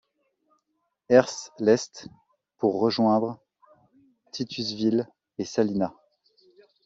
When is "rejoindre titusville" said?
2.79-5.07